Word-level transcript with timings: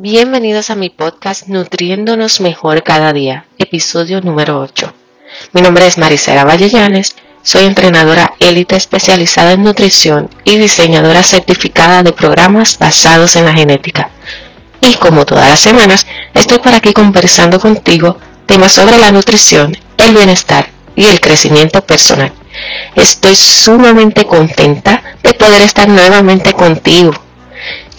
Bienvenidos 0.00 0.70
a 0.70 0.76
mi 0.76 0.90
podcast 0.90 1.48
Nutriéndonos 1.48 2.40
Mejor 2.40 2.84
Cada 2.84 3.12
Día, 3.12 3.46
episodio 3.58 4.20
número 4.20 4.60
8. 4.60 4.94
Mi 5.54 5.60
nombre 5.60 5.88
es 5.88 5.98
Maricela 5.98 6.44
Vallellanes, 6.44 7.16
soy 7.42 7.64
entrenadora 7.64 8.32
élite 8.38 8.76
especializada 8.76 9.54
en 9.54 9.64
nutrición 9.64 10.30
y 10.44 10.56
diseñadora 10.56 11.24
certificada 11.24 12.04
de 12.04 12.12
programas 12.12 12.78
basados 12.78 13.34
en 13.34 13.46
la 13.46 13.54
genética. 13.54 14.10
Y 14.80 14.94
como 14.94 15.26
todas 15.26 15.48
las 15.48 15.58
semanas, 15.58 16.06
estoy 16.32 16.60
por 16.60 16.74
aquí 16.74 16.92
conversando 16.92 17.58
contigo 17.58 18.18
temas 18.46 18.74
sobre 18.74 18.98
la 18.98 19.10
nutrición, 19.10 19.76
el 19.96 20.14
bienestar 20.14 20.70
y 20.94 21.06
el 21.06 21.18
crecimiento 21.20 21.84
personal. 21.84 22.32
Estoy 22.94 23.34
sumamente 23.34 24.26
contenta 24.26 25.02
de 25.24 25.34
poder 25.34 25.62
estar 25.62 25.88
nuevamente 25.88 26.52
contigo 26.52 27.14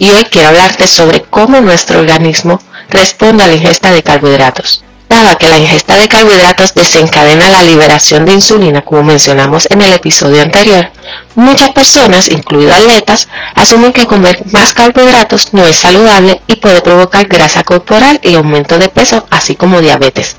y 0.00 0.10
hoy 0.10 0.24
quiero 0.24 0.48
hablarte 0.48 0.88
sobre 0.88 1.22
cómo 1.22 1.60
nuestro 1.60 2.00
organismo 2.00 2.58
responde 2.88 3.44
a 3.44 3.48
la 3.48 3.54
ingesta 3.54 3.92
de 3.92 4.02
carbohidratos. 4.02 4.82
Dada 5.10 5.34
que 5.34 5.48
la 5.48 5.58
ingesta 5.58 5.96
de 5.96 6.08
carbohidratos 6.08 6.72
desencadena 6.74 7.50
la 7.50 7.62
liberación 7.62 8.24
de 8.24 8.32
insulina, 8.32 8.80
como 8.80 9.02
mencionamos 9.02 9.68
en 9.70 9.82
el 9.82 9.92
episodio 9.92 10.40
anterior, 10.40 10.90
muchas 11.34 11.70
personas, 11.72 12.28
incluidos 12.28 12.76
atletas, 12.76 13.28
asumen 13.54 13.92
que 13.92 14.06
comer 14.06 14.40
más 14.52 14.72
carbohidratos 14.72 15.52
no 15.52 15.66
es 15.66 15.76
saludable 15.76 16.40
y 16.46 16.56
puede 16.56 16.80
provocar 16.80 17.26
grasa 17.26 17.62
corporal 17.62 18.20
y 18.22 18.34
aumento 18.36 18.78
de 18.78 18.88
peso, 18.88 19.26
así 19.30 19.54
como 19.54 19.82
diabetes. 19.82 20.36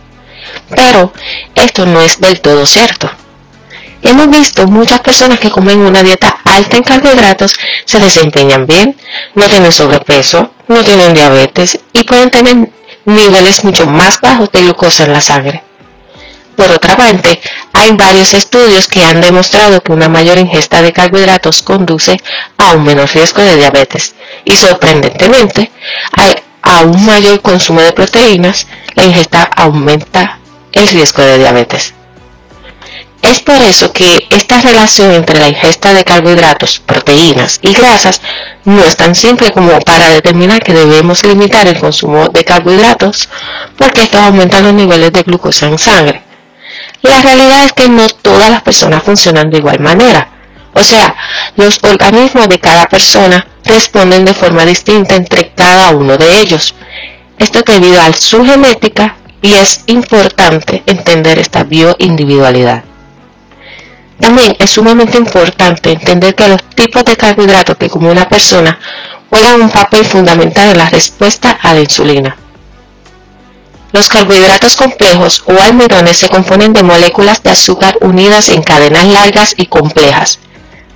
Pero 0.70 1.14
esto 1.54 1.86
no 1.86 2.02
es 2.02 2.20
del 2.20 2.42
todo 2.42 2.66
cierto. 2.66 3.12
Hemos 4.04 4.30
visto 4.30 4.66
muchas 4.68 5.00
personas 5.02 5.40
que 5.40 5.52
comen 5.52 5.80
una 5.80 6.02
dieta 6.02 6.40
alta 6.44 6.78
en 6.78 6.84
carbohidratos, 6.84 7.54
se 7.86 8.00
desempeñan 8.00 8.66
bien, 8.66 8.98
no 9.36 9.48
tienen 9.48 9.72
sobrepeso, 9.72 10.52
no 10.68 10.84
tienen 10.84 11.14
diabetes 11.14 11.80
y 11.94 12.04
pueden 12.04 12.30
tener 12.30 12.70
niveles 13.06 13.64
mucho 13.64 13.86
más 13.86 14.20
bajos 14.22 14.52
de 14.52 14.62
glucosa 14.62 15.06
en 15.06 15.14
la 15.14 15.22
sangre. 15.22 15.64
Por 16.56 16.70
otra 16.70 16.96
parte, 16.96 17.42
hay 17.74 17.92
varios 17.94 18.34
estudios 18.34 18.88
que 18.88 19.04
han 19.04 19.22
demostrado 19.22 19.82
que 19.82 19.94
una 19.94 20.10
mayor 20.10 20.38
ingesta 20.38 20.82
de 20.82 20.94
carbohidratos 20.94 21.64
conduce 21.64 22.22
a 22.58 22.74
un 22.74 22.84
menor 22.84 23.10
riesgo 23.12 23.42
de 23.42 23.58
diabetes 23.58 24.14
y 24.46 24.52
sorprendentemente, 24.56 25.72
a 26.62 26.82
un 26.84 27.06
mayor 27.06 27.42
consumo 27.42 27.82
de 27.82 27.94
proteínas, 27.94 28.68
la 28.94 29.06
ingesta 29.06 29.50
aumenta 29.56 30.40
el 30.74 30.88
riesgo 30.88 31.24
de 31.24 31.40
diabetes. 31.40 31.96
Es 33.22 33.40
por 33.42 33.62
eso 33.62 33.94
que 33.94 34.28
esta 34.32 34.62
relación 34.62 35.12
entre 35.12 35.40
la 35.40 35.50
ingesta 35.50 35.94
de 35.94 36.04
carbohidratos, 36.04 36.80
proteínas 36.80 37.60
y 37.62 37.72
grasas 37.74 38.20
no 38.66 38.84
es 38.84 38.98
tan 38.98 39.14
simple 39.14 39.52
como 39.52 39.80
para 39.82 40.10
determinar 40.10 40.64
que 40.64 40.74
debemos 40.74 41.24
limitar 41.24 41.68
el 41.68 41.80
consumo 41.80 42.30
de 42.30 42.44
carbohidratos 42.44 43.30
porque 43.78 44.04
estos 44.04 44.22
aumentan 44.22 44.64
los 44.64 44.74
niveles 44.74 45.14
de 45.14 45.22
glucosa 45.22 45.68
en 45.68 45.78
sangre. 45.78 46.24
La 47.04 47.22
realidad 47.22 47.66
es 47.66 47.74
que 47.74 47.90
no 47.90 48.08
todas 48.10 48.50
las 48.50 48.64
personas 48.64 49.04
funcionan 49.04 49.52
de 49.52 49.60
igual 49.60 49.80
manera. 49.80 50.28
O 50.74 50.84
sea, 50.84 51.16
los 51.58 51.80
organismos 51.84 52.50
de 52.50 52.60
cada 52.60 52.88
persona 52.88 53.46
responden 53.66 54.26
de 54.26 54.34
forma 54.34 54.66
distinta 54.66 55.16
entre 55.16 55.52
cada 55.54 55.92
uno 55.92 56.18
de 56.18 56.40
ellos. 56.40 56.74
Esto 57.38 57.60
es 57.60 57.66
debido 57.66 58.02
a 58.02 58.14
su 58.14 58.44
genética 58.44 59.18
y 59.42 59.54
es 59.54 59.84
importante 59.88 60.82
entender 60.86 61.40
esta 61.40 61.64
bioindividualidad. 61.64 62.84
También 64.22 64.56
es 64.60 64.70
sumamente 64.70 65.18
importante 65.18 65.92
entender 65.92 66.36
que 66.36 66.48
los 66.48 66.64
tipos 66.76 67.04
de 67.04 67.18
carbohidratos 67.18 67.76
que 67.76 67.90
come 67.90 68.12
una 68.12 68.30
persona 68.30 68.80
juegan 69.32 69.62
un 69.64 69.72
papel 69.72 70.06
fundamental 70.06 70.70
en 70.70 70.78
la 70.78 70.90
respuesta 70.92 71.58
a 71.60 71.74
la 71.74 71.80
insulina. 71.80 72.38
Los 73.92 74.10
carbohidratos 74.10 74.76
complejos 74.76 75.44
o 75.48 75.60
almidones 75.60 76.20
se 76.20 76.30
componen 76.30 76.72
de 76.72 76.84
moléculas 76.84 77.42
de 77.42 77.50
azúcar 77.50 77.98
unidas 78.02 78.50
en 78.50 78.62
cadenas 78.62 79.06
largas 79.06 79.56
y 79.58 79.66
complejas, 79.66 80.38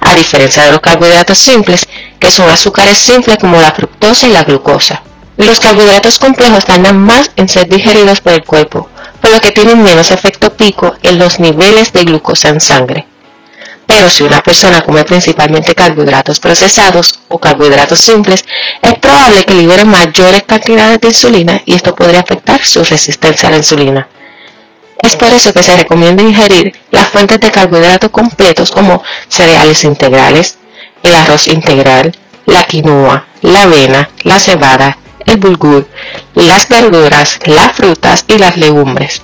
a 0.01 0.13
diferencia 0.13 0.63
de 0.63 0.71
los 0.73 0.81
carbohidratos 0.81 1.39
simples, 1.39 1.87
que 2.19 2.29
son 2.29 2.47
azúcares 2.47 2.99
simples 2.99 3.37
como 3.39 3.59
la 3.59 3.71
fructosa 3.71 4.27
y 4.27 4.31
la 4.31 4.43
glucosa. 4.43 5.01
Los 5.37 5.59
carbohidratos 5.59 6.19
complejos 6.19 6.63
tardan 6.63 6.99
más 6.99 7.31
en 7.35 7.49
ser 7.49 7.67
digeridos 7.67 8.21
por 8.21 8.33
el 8.33 8.43
cuerpo, 8.43 8.87
por 9.19 9.31
lo 9.31 9.41
que 9.41 9.51
tienen 9.51 9.81
menos 9.81 10.11
efecto 10.11 10.53
pico 10.55 10.93
en 11.01 11.17
los 11.17 11.39
niveles 11.39 11.91
de 11.91 12.03
glucosa 12.03 12.49
en 12.49 12.61
sangre. 12.61 13.07
Pero 13.87 14.09
si 14.09 14.23
una 14.23 14.41
persona 14.41 14.81
come 14.81 15.03
principalmente 15.03 15.75
carbohidratos 15.75 16.39
procesados 16.39 17.19
o 17.27 17.37
carbohidratos 17.37 17.99
simples, 17.99 18.43
es 18.81 18.95
probable 18.95 19.43
que 19.43 19.53
libere 19.53 19.85
mayores 19.85 20.43
cantidades 20.43 20.99
de 21.01 21.07
insulina 21.09 21.61
y 21.65 21.75
esto 21.75 21.93
podría 21.93 22.21
afectar 22.21 22.63
su 22.65 22.83
resistencia 22.83 23.47
a 23.47 23.51
la 23.51 23.57
insulina. 23.57 24.07
Es 25.01 25.15
por 25.15 25.27
eso 25.29 25.53
que 25.53 25.61
se 25.61 25.77
recomienda 25.77 26.23
ingerir 26.23 26.73
las 26.89 27.09
fuentes 27.09 27.39
de 27.39 27.51
carbohidratos 27.51 28.09
completos 28.09 28.71
como 28.71 29.03
cereales 29.27 29.83
integrales, 29.83 30.57
el 31.03 31.13
arroz 31.13 31.47
integral, 31.47 32.17
la 32.45 32.63
quinoa, 32.63 33.27
la 33.41 33.63
avena, 33.63 34.09
la 34.23 34.39
cebada, 34.39 34.97
el 35.25 35.37
bulgur, 35.37 35.87
las 36.33 36.67
verduras, 36.67 37.39
las 37.45 37.73
frutas 37.73 38.25
y 38.27 38.37
las 38.37 38.57
legumbres. 38.57 39.21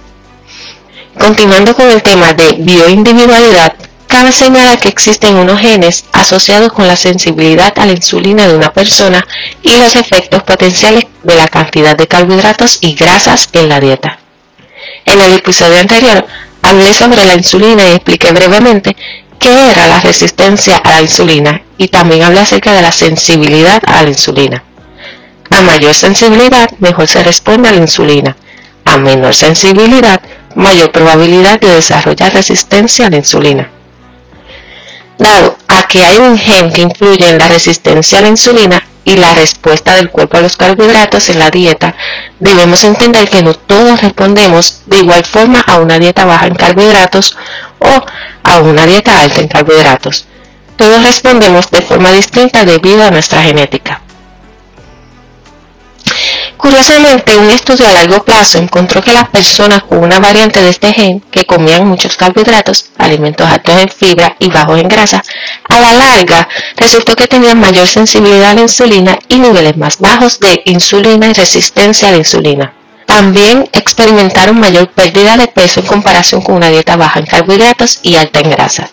Continuando 1.19 1.75
con 1.75 1.89
el 1.89 2.01
tema 2.03 2.33
de 2.33 2.55
bioindividualidad, 2.59 3.73
Cabe 4.11 4.33
señalar 4.33 4.77
que 4.77 4.89
existen 4.89 5.37
unos 5.37 5.61
genes 5.61 6.03
asociados 6.11 6.73
con 6.73 6.85
la 6.85 6.97
sensibilidad 6.97 7.71
a 7.79 7.85
la 7.85 7.93
insulina 7.93 8.45
de 8.45 8.55
una 8.55 8.73
persona 8.73 9.25
y 9.63 9.77
los 9.77 9.95
efectos 9.95 10.43
potenciales 10.43 11.05
de 11.23 11.35
la 11.35 11.47
cantidad 11.47 11.95
de 11.95 12.07
carbohidratos 12.07 12.79
y 12.81 12.93
grasas 12.93 13.47
en 13.53 13.69
la 13.69 13.79
dieta. 13.79 14.19
En 15.05 15.21
el 15.21 15.35
episodio 15.35 15.79
anterior 15.79 16.27
hablé 16.61 16.93
sobre 16.93 17.25
la 17.25 17.35
insulina 17.35 17.87
y 17.87 17.93
expliqué 17.93 18.33
brevemente 18.33 18.97
qué 19.39 19.71
era 19.71 19.87
la 19.87 20.01
resistencia 20.01 20.75
a 20.75 20.91
la 20.91 21.01
insulina 21.01 21.61
y 21.77 21.87
también 21.87 22.23
hablé 22.23 22.41
acerca 22.41 22.73
de 22.73 22.81
la 22.81 22.91
sensibilidad 22.91 23.81
a 23.87 24.03
la 24.03 24.09
insulina. 24.09 24.61
A 25.51 25.61
mayor 25.61 25.93
sensibilidad, 25.93 26.69
mejor 26.79 27.07
se 27.07 27.23
responde 27.23 27.69
a 27.69 27.71
la 27.71 27.77
insulina. 27.77 28.35
A 28.83 28.97
menor 28.97 29.33
sensibilidad, 29.33 30.21
mayor 30.55 30.91
probabilidad 30.91 31.61
de 31.61 31.75
desarrollar 31.75 32.33
resistencia 32.33 33.07
a 33.07 33.09
la 33.09 33.17
insulina. 33.17 33.69
Dado 35.21 35.55
a 35.67 35.83
que 35.83 36.03
hay 36.03 36.17
un 36.17 36.35
gen 36.35 36.71
que 36.73 36.81
influye 36.81 37.29
en 37.29 37.37
la 37.37 37.47
resistencia 37.47 38.17
a 38.17 38.21
la 38.23 38.29
insulina 38.29 38.83
y 39.05 39.17
la 39.17 39.35
respuesta 39.35 39.93
del 39.93 40.09
cuerpo 40.09 40.37
a 40.37 40.41
los 40.41 40.57
carbohidratos 40.57 41.29
en 41.29 41.37
la 41.37 41.51
dieta, 41.51 41.93
debemos 42.39 42.83
entender 42.83 43.29
que 43.29 43.43
no 43.43 43.53
todos 43.53 44.01
respondemos 44.01 44.81
de 44.87 44.97
igual 44.97 45.23
forma 45.23 45.61
a 45.61 45.77
una 45.77 45.99
dieta 45.99 46.25
baja 46.25 46.47
en 46.47 46.55
carbohidratos 46.55 47.37
o 47.77 48.03
a 48.43 48.59
una 48.61 48.87
dieta 48.87 49.21
alta 49.21 49.41
en 49.41 49.47
carbohidratos. 49.47 50.25
Todos 50.75 51.03
respondemos 51.03 51.69
de 51.69 51.83
forma 51.83 52.11
distinta 52.13 52.65
debido 52.65 53.03
a 53.03 53.11
nuestra 53.11 53.43
genética. 53.43 54.01
Curiosamente, 56.61 57.35
un 57.37 57.49
estudio 57.49 57.87
a 57.87 57.91
largo 57.91 58.23
plazo 58.23 58.59
encontró 58.59 59.01
que 59.01 59.11
las 59.11 59.27
personas 59.29 59.81
con 59.81 59.97
una 59.97 60.19
variante 60.19 60.61
de 60.61 60.69
este 60.69 60.93
gen, 60.93 61.19
que 61.31 61.43
comían 61.47 61.87
muchos 61.87 62.15
carbohidratos, 62.15 62.85
alimentos 62.99 63.49
altos 63.49 63.81
en 63.81 63.89
fibra 63.89 64.35
y 64.37 64.51
bajos 64.51 64.79
en 64.79 64.87
grasa, 64.87 65.23
a 65.67 65.79
la 65.79 65.93
larga 65.93 66.47
resultó 66.77 67.15
que 67.15 67.25
tenían 67.25 67.59
mayor 67.59 67.87
sensibilidad 67.87 68.51
a 68.51 68.53
la 68.53 68.61
insulina 68.61 69.17
y 69.27 69.39
niveles 69.39 69.75
más 69.75 69.97
bajos 69.97 70.39
de 70.39 70.61
insulina 70.65 71.29
y 71.29 71.33
resistencia 71.33 72.09
a 72.09 72.11
la 72.11 72.17
insulina. 72.17 72.73
También 73.07 73.67
experimentaron 73.73 74.59
mayor 74.59 74.87
pérdida 74.91 75.37
de 75.37 75.47
peso 75.47 75.79
en 75.79 75.87
comparación 75.87 76.41
con 76.43 76.57
una 76.57 76.69
dieta 76.69 76.95
baja 76.95 77.19
en 77.19 77.25
carbohidratos 77.25 78.01
y 78.03 78.17
alta 78.17 78.39
en 78.39 78.51
grasa. 78.51 78.91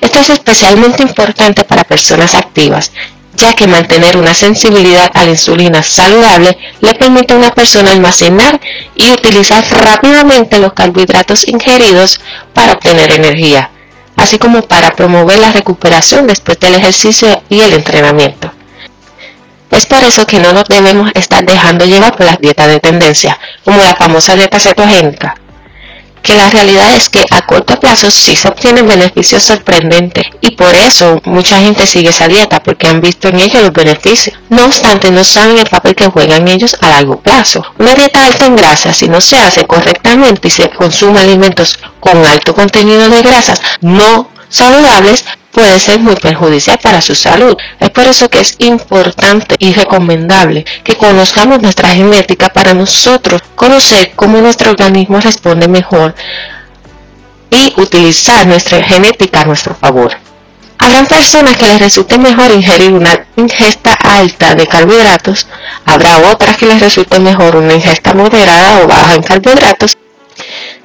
Esto 0.00 0.20
es 0.20 0.30
especialmente 0.30 1.02
importante 1.02 1.64
para 1.64 1.82
personas 1.82 2.36
activas, 2.36 2.92
ya 3.36 3.52
que 3.54 3.66
mantener 3.66 4.16
una 4.16 4.34
sensibilidad 4.34 5.10
a 5.14 5.24
la 5.24 5.30
insulina 5.30 5.82
saludable 5.82 6.56
le 6.80 6.94
permite 6.94 7.34
a 7.34 7.36
una 7.36 7.50
persona 7.50 7.90
almacenar 7.90 8.60
y 8.94 9.10
utilizar 9.10 9.64
rápidamente 9.82 10.58
los 10.58 10.72
carbohidratos 10.72 11.46
ingeridos 11.48 12.20
para 12.52 12.74
obtener 12.74 13.12
energía, 13.12 13.70
así 14.16 14.38
como 14.38 14.62
para 14.62 14.92
promover 14.92 15.38
la 15.38 15.52
recuperación 15.52 16.26
después 16.26 16.58
del 16.60 16.74
ejercicio 16.74 17.42
y 17.48 17.60
el 17.60 17.72
entrenamiento. 17.72 18.52
Es 19.70 19.86
por 19.86 20.04
eso 20.04 20.26
que 20.26 20.38
no 20.38 20.52
nos 20.52 20.68
debemos 20.68 21.10
estar 21.14 21.44
dejando 21.44 21.84
llevar 21.84 22.16
por 22.16 22.26
las 22.26 22.38
dietas 22.38 22.68
de 22.68 22.78
tendencia, 22.78 23.38
como 23.64 23.78
la 23.78 23.96
famosa 23.96 24.36
dieta 24.36 24.60
cetogénica, 24.60 25.34
que 26.24 26.34
la 26.34 26.48
realidad 26.48 26.94
es 26.94 27.10
que 27.10 27.24
a 27.30 27.42
corto 27.42 27.78
plazo 27.78 28.10
sí 28.10 28.34
se 28.34 28.48
obtienen 28.48 28.88
beneficios 28.88 29.42
sorprendentes 29.42 30.24
y 30.40 30.52
por 30.52 30.74
eso 30.74 31.20
mucha 31.26 31.60
gente 31.60 31.86
sigue 31.86 32.08
esa 32.08 32.26
dieta 32.26 32.62
porque 32.62 32.88
han 32.88 33.02
visto 33.02 33.28
en 33.28 33.40
ella 33.40 33.60
los 33.60 33.72
beneficios. 33.72 34.36
No 34.48 34.64
obstante, 34.64 35.10
no 35.10 35.22
saben 35.22 35.58
el 35.58 35.68
papel 35.68 35.94
que 35.94 36.06
juegan 36.06 36.48
ellos 36.48 36.76
a 36.80 36.88
largo 36.88 37.20
plazo. 37.20 37.62
Una 37.78 37.94
dieta 37.94 38.26
alta 38.26 38.46
en 38.46 38.56
grasa, 38.56 38.94
si 38.94 39.06
no 39.06 39.20
se 39.20 39.38
hace 39.38 39.66
correctamente 39.66 40.48
y 40.48 40.50
se 40.50 40.70
consume 40.70 41.20
alimentos 41.20 41.78
con 42.00 42.24
alto 42.24 42.54
contenido 42.54 43.08
de 43.10 43.22
grasas 43.22 43.60
no 43.82 44.30
saludables, 44.48 45.26
puede 45.54 45.78
ser 45.78 46.00
muy 46.00 46.16
perjudicial 46.16 46.78
para 46.82 47.00
su 47.00 47.14
salud. 47.14 47.56
Es 47.78 47.90
por 47.90 48.04
eso 48.04 48.28
que 48.28 48.40
es 48.40 48.56
importante 48.58 49.54
y 49.58 49.72
recomendable 49.72 50.66
que 50.82 50.96
conozcamos 50.96 51.62
nuestra 51.62 51.90
genética 51.90 52.48
para 52.48 52.74
nosotros 52.74 53.40
conocer 53.54 54.12
cómo 54.16 54.40
nuestro 54.40 54.70
organismo 54.70 55.20
responde 55.20 55.68
mejor 55.68 56.14
y 57.50 57.72
utilizar 57.80 58.46
nuestra 58.46 58.82
genética 58.82 59.42
a 59.42 59.44
nuestro 59.44 59.74
favor. 59.74 60.12
Habrán 60.76 61.06
personas 61.06 61.56
que 61.56 61.66
les 61.66 61.78
resulte 61.78 62.18
mejor 62.18 62.50
ingerir 62.50 62.92
una 62.92 63.24
ingesta 63.36 63.94
alta 63.94 64.56
de 64.56 64.66
carbohidratos, 64.66 65.46
habrá 65.86 66.18
otras 66.32 66.56
que 66.56 66.66
les 66.66 66.80
resulte 66.80 67.20
mejor 67.20 67.56
una 67.56 67.74
ingesta 67.74 68.12
moderada 68.12 68.82
o 68.82 68.88
baja 68.88 69.14
en 69.14 69.22
carbohidratos. 69.22 69.96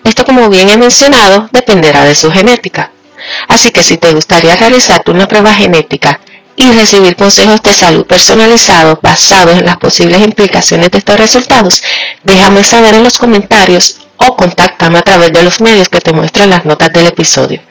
Esto, 0.04 0.24
como 0.26 0.48
bien 0.48 0.70
he 0.70 0.78
mencionado, 0.78 1.50
dependerá 1.52 2.06
de 2.06 2.16
su 2.16 2.32
genética. 2.32 2.92
Así 3.48 3.72
que 3.72 3.84
si 3.84 3.98
te 3.98 4.14
gustaría 4.14 4.56
realizarte 4.56 5.12
una 5.12 5.28
prueba 5.28 5.54
genética 5.54 6.20
y 6.56 6.72
recibir 6.74 7.16
consejos 7.16 7.62
de 7.64 7.74
salud 7.74 8.06
personalizados 8.06 9.00
basados 9.02 9.58
en 9.58 9.66
las 9.66 9.78
posibles 9.78 10.22
implicaciones 10.22 10.92
de 10.92 10.98
estos 10.98 11.18
resultados, 11.18 11.82
déjame 12.24 12.64
saber 12.64 12.96
en 12.96 13.04
los 13.04 13.18
comentarios 13.18 13.98
o 14.18 14.36
contáctame 14.36 15.00
a 15.00 15.04
través 15.04 15.32
de 15.32 15.44
los 15.44 15.62
medios 15.62 15.90
que 15.90 16.02
te 16.02 16.12
muestro 16.12 16.44
en 16.44 16.50
las 16.50 16.66
notas 16.66 16.92
del 16.92 17.08
episodio. 17.08 17.62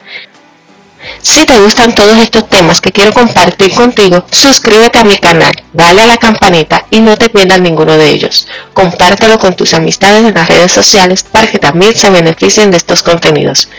Si 1.21 1.45
te 1.45 1.59
gustan 1.59 1.95
todos 1.95 2.17
estos 2.17 2.49
temas 2.49 2.81
que 2.81 2.91
quiero 2.91 3.13
compartir 3.13 3.73
contigo, 3.73 4.25
suscríbete 4.31 4.99
a 4.99 5.03
mi 5.03 5.17
canal, 5.17 5.51
dale 5.71 6.01
a 6.01 6.07
la 6.07 6.17
campanita 6.17 6.85
y 6.89 6.99
no 6.99 7.17
te 7.17 7.29
pierdas 7.29 7.61
ninguno 7.61 7.97
de 7.97 8.09
ellos. 8.09 8.47
Compártelo 8.73 9.37
con 9.39 9.55
tus 9.55 9.73
amistades 9.73 10.25
en 10.25 10.33
las 10.33 10.49
redes 10.49 10.71
sociales 10.71 11.23
para 11.23 11.49
que 11.49 11.59
también 11.59 11.95
se 11.95 12.09
beneficien 12.09 12.71
de 12.71 12.77
estos 12.77 13.03
contenidos. 13.03 13.69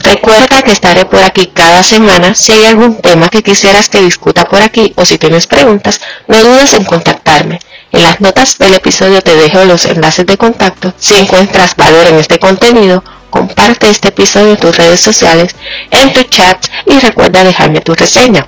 Recuerda 0.00 0.62
que 0.62 0.72
estaré 0.72 1.04
por 1.04 1.22
aquí 1.22 1.50
cada 1.52 1.82
semana. 1.82 2.34
Si 2.34 2.52
hay 2.52 2.64
algún 2.64 3.00
tema 3.00 3.28
que 3.28 3.42
quisieras 3.42 3.88
que 3.88 4.00
discuta 4.00 4.44
por 4.44 4.60
aquí 4.62 4.92
o 4.96 5.04
si 5.04 5.18
tienes 5.18 5.46
preguntas, 5.46 6.00
no 6.26 6.42
dudes 6.42 6.74
en 6.74 6.84
contactarme. 6.84 7.58
En 7.90 8.02
las 8.02 8.20
notas 8.20 8.58
del 8.58 8.74
episodio 8.74 9.22
te 9.22 9.34
dejo 9.34 9.64
los 9.64 9.84
enlaces 9.86 10.26
de 10.26 10.36
contacto. 10.36 10.92
Si 10.98 11.14
encuentras 11.14 11.74
valor 11.76 12.06
en 12.06 12.16
este 12.16 12.38
contenido, 12.38 13.02
comparte 13.30 13.90
este 13.90 14.08
episodio 14.08 14.50
en 14.52 14.56
tus 14.56 14.76
redes 14.76 15.00
sociales, 15.00 15.54
en 15.90 16.12
tu 16.12 16.22
chat 16.24 16.66
y 16.86 16.98
recuerda 17.00 17.44
dejarme 17.44 17.80
tu 17.80 17.94
reseña. 17.94 18.46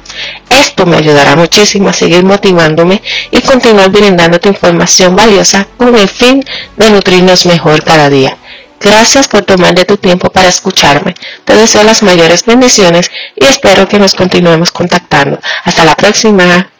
Esto 0.48 0.86
me 0.86 0.96
ayudará 0.96 1.36
muchísimo 1.36 1.88
a 1.88 1.92
seguir 1.92 2.24
motivándome 2.24 3.02
y 3.30 3.40
continuar 3.40 3.90
brindándote 3.90 4.48
información 4.48 5.16
valiosa 5.16 5.66
con 5.76 5.94
el 5.96 6.08
fin 6.08 6.44
de 6.76 6.90
nutrirnos 6.90 7.46
mejor 7.46 7.82
cada 7.82 8.08
día. 8.08 8.36
Gracias 8.80 9.28
por 9.28 9.44
tomar 9.44 9.74
de 9.74 9.84
tu 9.84 9.98
tiempo 9.98 10.30
para 10.30 10.48
escucharme. 10.48 11.14
Te 11.44 11.54
deseo 11.54 11.84
las 11.84 12.02
mayores 12.02 12.44
bendiciones 12.46 13.10
y 13.36 13.44
espero 13.44 13.86
que 13.86 13.98
nos 13.98 14.14
continuemos 14.14 14.72
contactando. 14.72 15.38
Hasta 15.64 15.84
la 15.84 15.94
próxima. 15.94 16.70